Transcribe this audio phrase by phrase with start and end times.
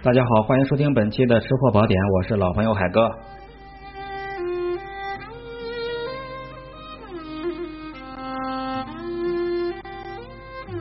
[0.00, 3.10] 大家好，欢迎收听本期的吃货宝典，我是老朋友海哥。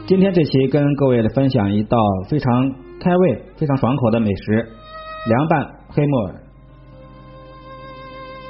[0.06, 1.98] 今天这期跟各位分享一道
[2.30, 4.70] 非常开胃、非常爽口的美食——
[5.28, 6.36] 凉拌黑木耳。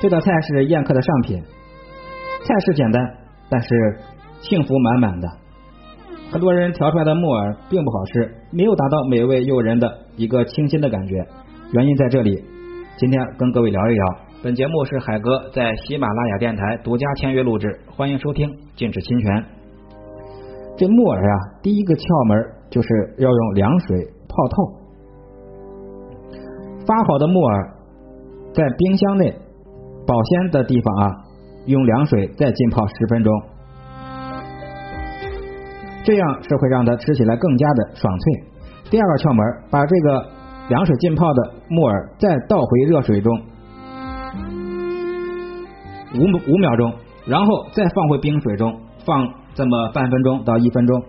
[0.02, 1.42] 这道菜是宴客的上品，
[2.44, 3.02] 菜式简单，
[3.50, 3.70] 但是
[4.42, 5.30] 幸福满满的。
[6.30, 11.16] 很多人调出来的木耳并不好吃，没有达到美味诱人的一个清新的感觉。
[11.72, 12.44] 原因在这里，
[12.98, 14.06] 今天跟各位聊一聊。
[14.44, 19.46] 本节目是海哥在喜马拉雅电台独家签约录制，欢迎收听，禁止侵权。
[20.78, 22.38] 这木耳啊，第一个窍门
[22.70, 22.88] 就是
[23.20, 24.56] 要用凉水泡透。
[26.86, 27.74] 发好的木耳
[28.54, 29.34] 在冰箱内
[30.06, 31.12] 保鲜的地方啊，
[31.66, 33.34] 用凉水再浸泡十分钟。
[36.08, 38.44] 这样是会让它吃起来更加的爽脆。
[38.90, 40.26] 第二个窍门，把这个
[40.70, 43.28] 凉水浸泡的木耳再倒回热水中
[46.16, 46.94] 五五秒钟，
[47.26, 48.74] 然后再放回冰水中
[49.06, 51.04] 放这么半分钟到一分钟。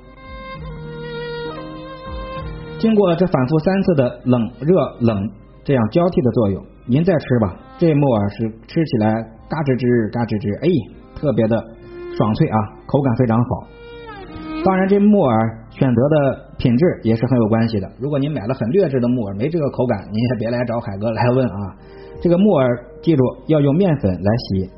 [2.80, 5.30] 经过这反复三次的冷热冷
[5.62, 9.14] 这样交替的作用，您再吃吧，这木耳是吃起来
[9.48, 10.68] 嘎吱吱嘎吱吱，哎，
[11.14, 11.62] 特别的
[12.16, 13.68] 爽脆啊，口感非常好。
[14.68, 17.88] 当然，这木耳选择的品质也是很有关系的。
[17.98, 21.74] 如果您买了很劣质的木耳，没这个口感，您也别来找海哥来问啊。
[22.20, 24.70] 这个木耳，记住要用面粉来洗，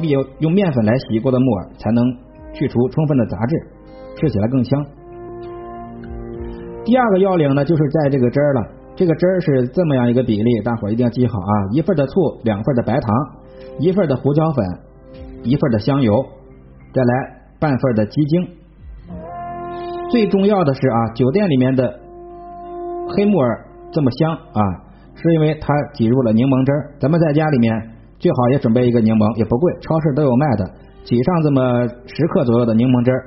[0.00, 2.02] 必有用面粉来洗过的木耳才能
[2.54, 3.56] 去除充分的杂质，
[4.16, 4.82] 吃起来更香。
[6.86, 8.62] 第二个要领呢，就是在这个汁儿了。
[8.96, 13.14] 这个汁儿是这么样一个比例，大伙儿一定要记好啊：一份的醋，两份的白糖，
[13.78, 14.64] 一份的胡椒粉，
[15.42, 16.24] 一份的香油，
[16.94, 18.48] 再来半份的鸡精。
[20.10, 22.00] 最重要的是啊，酒店里面的
[23.08, 24.62] 黑木耳这么香啊，
[25.14, 26.94] 是因为它挤入了柠檬汁儿。
[27.00, 27.72] 咱们在家里面
[28.18, 30.64] 最好也准备一个柠檬，也不贵，超市都有卖的，
[31.04, 33.20] 挤上这么十克左右的柠檬汁儿，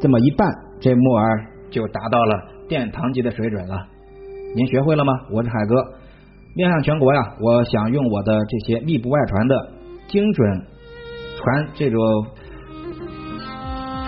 [0.00, 0.48] 这么一拌，
[0.80, 2.34] 这木耳就达到了
[2.68, 3.86] 殿堂级的水准了。
[4.56, 5.12] 您学会了吗？
[5.30, 5.76] 我是海哥，
[6.56, 9.54] 面向全国呀，我想用我的这些密不外传的
[10.08, 10.62] 精准
[11.36, 12.00] 传这种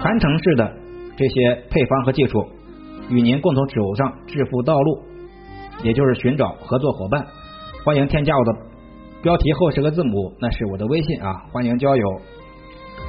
[0.00, 0.72] 传承式的。
[1.18, 2.46] 这些配方和技术，
[3.10, 5.02] 与您共同走上致富道路，
[5.82, 7.26] 也就是寻找合作伙伴。
[7.84, 8.52] 欢迎添加我的
[9.20, 12.20] 标题后十个字母，那是我的微信啊，欢迎交友。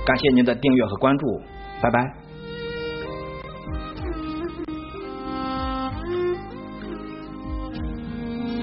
[0.08, 1.40] 感谢您的订阅和关注，
[1.84, 2.29] 拜拜。